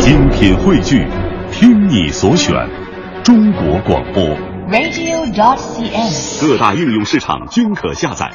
[0.00, 1.06] 精品汇聚，
[1.52, 2.54] 听你所选，
[3.22, 4.24] 中国广播。
[4.70, 6.40] radio.cn。
[6.40, 8.30] 各大应用市场均可下载。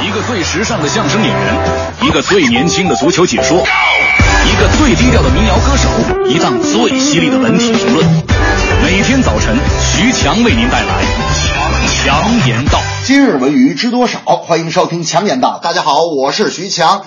[0.00, 1.54] 一个最时尚的相声演员，
[2.02, 5.88] 一个最年轻的足球解说，一个最低调的民谣歌手，
[6.28, 8.06] 一档最犀利的文体评论。
[8.84, 11.02] 每天早晨，徐强为您带来
[12.04, 12.78] 《强言道》。
[13.04, 14.20] 今日文娱知多少？
[14.20, 15.58] 欢迎收听强言道。
[15.60, 17.02] 大家好，我是徐强。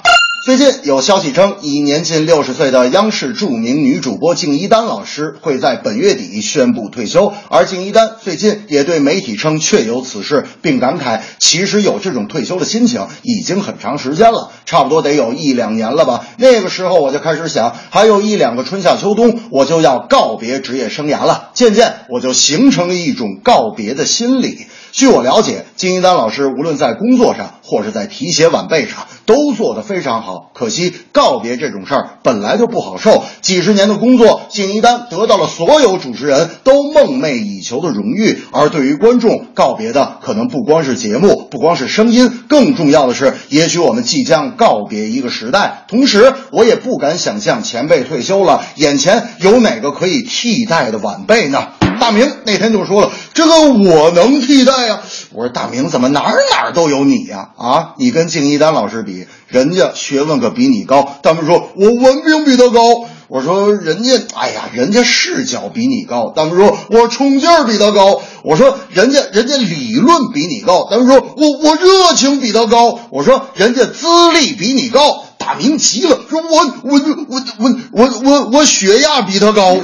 [0.48, 16.26] 最近有消息称，已年近六十岁的央视著名女主播敬一丹老师会在本月底宣布退休，而敬一丹最近也对媒体称确有此事，并感慨其实有这种退休的心情已经很长时间了，差不多得有一两年了吧。
[16.38, 21.50] 那个时候我就开始想，还有一两个春夏秋冬，我就要告别职业生涯了。
[21.56, 24.68] 渐渐我就形成了一种告别的心理。
[24.98, 30.50] 据我了解，金一丹老师无论在工作上或是在提携晚辈上，都做得非常好。
[30.56, 38.40] 可惜告别这种事儿本来就不好受，几十年的工作，金一丹得到了所有主持人都梦寐以求的荣誉。
[38.52, 45.86] 而对于观众，告别的可能不光是节目，不光是声音，更重要的是，也许我们即将告别一个时代。
[45.88, 51.68] 同时，我也不敢想象前辈退休了，眼前有哪个可以替代的晚辈呢？
[52.00, 57.94] 大明那天就说了：“这个我能替代呀、我说：“大明怎么哪儿哪儿都有你呀、啊？
[57.98, 61.18] 你跟敬一丹老师比，人家学问可比你高。
[61.22, 62.82] 大明说：“我文凭比他高。”
[63.30, 79.78] 我说：“人家，哎呀，人家视角比你高。”大明说：“我冲劲儿比他高。”我说：“人家，人家理论比你高。”大明说：“我我热情比他高。”我说：“人家资历比你高。”大明急了，说：“我我我我我我我血压比他高。”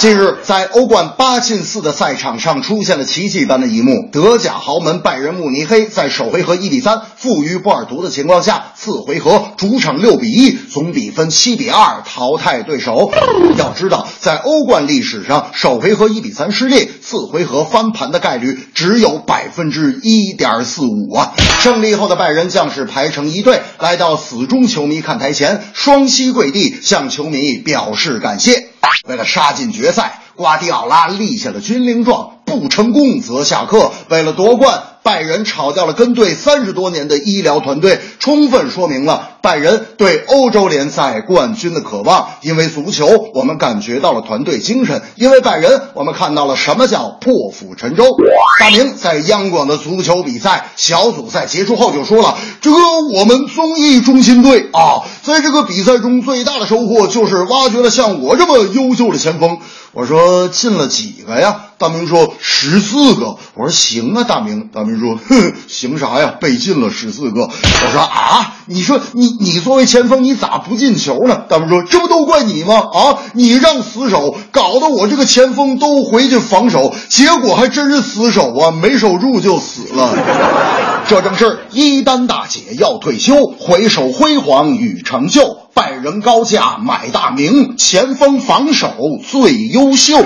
[0.00, 13.12] 近日，在欧冠八进四的赛场上出现了奇迹般的一幕：德甲豪门拜仁慕尼黑在首回合一比三负于波尔图的情况下，次回合主场六比一，总比分七比二淘汰对手。
[13.58, 21.34] 要知道，在欧冠历史上，首回合一比三失利，次回合翻盘的概率只有百分之一点四五啊！
[21.60, 28.69] 胜利后的拜仁将士排成一队，来到死忠球迷看台前，双膝跪地向球迷表示感谢。
[29.08, 33.92] 为了杀进决赛，瓜迪奥拉立下了军令状，不成功则下课。
[34.08, 42.28] 为了夺冠，拜仁炒掉了跟队三十多年的医疗团队，充分说明了拜仁对欧洲联赛冠军的渴望。
[42.42, 48.04] 因为足球，我们感觉到了团队精神；因为拜仁，我们看到了什么叫破釜沉舟。
[48.60, 52.70] 大明在央广的足球比赛小组赛结束后就说了：“这
[53.14, 59.58] 我们综艺中心队啊，在这个比赛中最大的收获就是挖掘了像我这么优秀的前锋。”
[59.92, 61.62] 我说进了几个呀？
[61.76, 63.38] 大明说十四个。
[63.54, 64.68] 我说行啊，大明。
[64.72, 66.34] 大明说哼，行啥呀？
[66.40, 67.40] 被进了十四个。
[67.42, 71.42] 我说啊，你说你你作为前锋，你咋不进球呢？
[71.48, 72.76] 大明说这不都怪你吗？
[72.76, 80.14] 啊，你让死守，搞得我这个前锋都回去防守，结果还真是死守啊，没守住就死了。
[81.10, 88.94] 这正是一丹大姐要退休，回首辉煌与成就，拜仁高价买大名，前锋防守
[89.28, 90.24] 最优秀。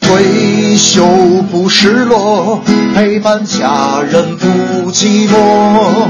[0.00, 1.04] 退休
[1.50, 2.62] 不失落，
[2.94, 6.08] 陪伴家人不寂寞。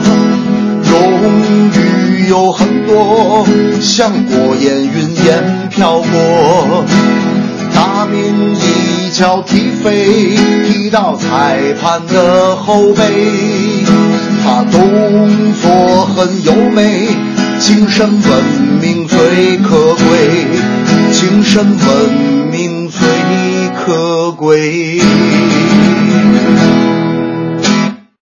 [0.89, 3.45] 荣誉有很多，
[3.81, 6.85] 像过眼云烟飘过。
[8.07, 13.03] 民一脚踢飞，踢到裁判的后背。
[14.43, 17.09] 他动作很优美，
[17.59, 18.45] 精神文
[18.81, 20.47] 明最可贵，
[21.13, 22.13] 精神文
[22.51, 23.01] 明最
[23.75, 25.01] 可贵。